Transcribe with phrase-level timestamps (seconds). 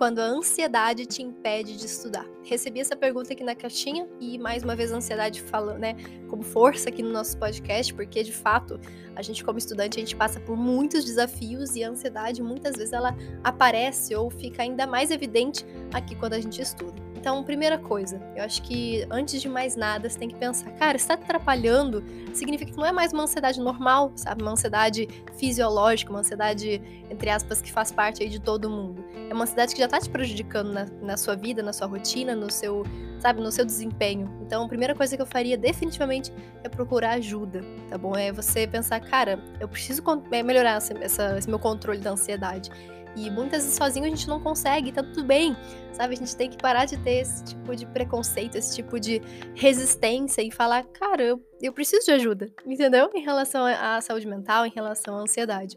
[0.00, 2.26] quando a ansiedade te impede de estudar?
[2.42, 5.94] Recebi essa pergunta aqui na caixinha e mais uma vez a ansiedade falando, né,
[6.26, 8.80] como força aqui no nosso podcast, porque de fato,
[9.14, 12.94] a gente como estudante, a gente passa por muitos desafios e a ansiedade muitas vezes
[12.94, 17.09] ela aparece ou fica ainda mais evidente aqui quando a gente estuda.
[17.20, 20.96] Então, primeira coisa, eu acho que antes de mais nada, você tem que pensar, cara,
[20.96, 22.02] está atrapalhando,
[22.32, 24.40] significa que não é mais uma ansiedade normal, sabe?
[24.40, 25.06] Uma ansiedade
[25.38, 26.80] fisiológica, uma ansiedade,
[27.10, 29.04] entre aspas, que faz parte aí de todo mundo.
[29.28, 32.34] É uma ansiedade que já está te prejudicando na, na sua vida, na sua rotina,
[32.34, 32.86] no seu,
[33.18, 34.26] sabe, no seu desempenho.
[34.40, 36.32] Então, a primeira coisa que eu faria definitivamente
[36.64, 38.16] é procurar ajuda, tá bom?
[38.16, 42.70] É você pensar, cara, eu preciso é, melhorar essa, esse meu controle da ansiedade.
[43.16, 45.56] E muitas vezes sozinho a gente não consegue, tá tudo bem,
[45.92, 46.14] sabe?
[46.14, 49.20] A gente tem que parar de ter esse tipo de preconceito, esse tipo de
[49.54, 53.10] resistência e falar, cara, eu, eu preciso de ajuda, entendeu?
[53.14, 55.76] Em relação à saúde mental, em relação à ansiedade.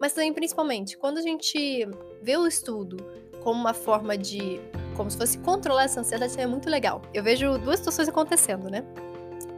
[0.00, 1.86] Mas também, principalmente, quando a gente
[2.22, 2.96] vê o estudo
[3.42, 4.60] como uma forma de,
[4.96, 7.02] como se fosse controlar essa ansiedade, é muito legal.
[7.12, 8.82] Eu vejo duas situações acontecendo, né?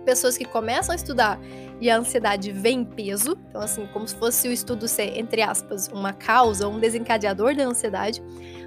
[0.04, 1.38] Pessoas que começam a estudar
[1.80, 5.42] e a ansiedade vem em peso, então assim, como se fosse o estudo ser, entre
[5.42, 8.22] aspas, uma causa, um desencadeador da ansiedade,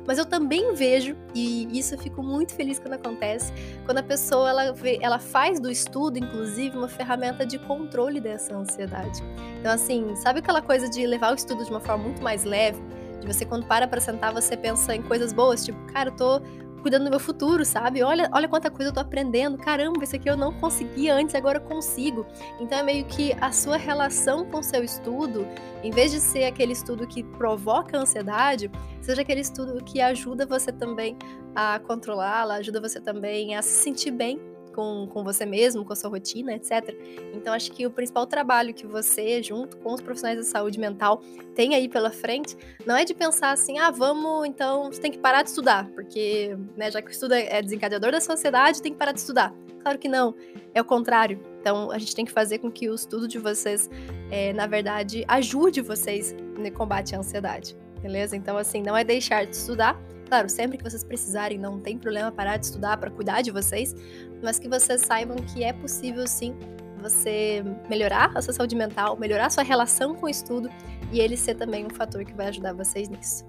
[0.06, 3.54] mas eu também vejo, e isso eu fico muito feliz quando acontece,
[3.86, 8.54] quando a pessoa ela, vê, ela faz do estudo, inclusive, uma ferramenta de controle dessa
[8.54, 9.24] ansiedade.
[9.60, 12.80] Então assim, sabe aquela coisa de levar o estudo de uma forma muito mais leve,
[13.20, 16.42] de você quando para para sentar, você pensa em coisas boas, tipo, cara, eu tô
[16.86, 18.04] cuidando do meu futuro, sabe?
[18.04, 19.58] Olha, olha quanta coisa eu tô aprendendo.
[19.58, 22.28] Caramba, isso aqui eu não conseguia antes, agora eu consigo.
[22.60, 25.48] Então é meio que a sua relação com o seu estudo,
[25.82, 28.70] em vez de ser aquele estudo que provoca ansiedade,
[29.02, 31.18] seja aquele estudo que ajuda você também
[31.56, 34.40] a controlá-la, ajuda você também a se sentir bem
[34.76, 36.94] com, com você mesmo, com a sua rotina, etc.
[37.34, 41.22] Então, acho que o principal trabalho que você, junto com os profissionais da saúde mental,
[41.56, 45.18] tem aí pela frente, não é de pensar assim, ah, vamos, então, você tem que
[45.18, 49.00] parar de estudar, porque, né, já que o estudo é desencadeador da sociedade, tem que
[49.00, 49.54] parar de estudar.
[49.82, 50.36] Claro que não,
[50.74, 51.40] é o contrário.
[51.62, 53.90] Então, a gente tem que fazer com que o estudo de vocês,
[54.30, 58.36] é, na verdade, ajude vocês no combate à ansiedade, beleza?
[58.36, 62.32] Então, assim, não é deixar de estudar, Claro, sempre que vocês precisarem, não tem problema
[62.32, 63.96] parar de estudar para cuidar de vocês,
[64.42, 66.56] mas que vocês saibam que é possível sim
[67.00, 70.70] você melhorar a sua saúde mental, melhorar a sua relação com o estudo
[71.12, 73.46] e ele ser também um fator que vai ajudar vocês nisso.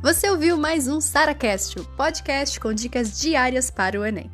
[0.00, 4.30] Você ouviu mais um SaraCast, o podcast com dicas diárias para o Enem.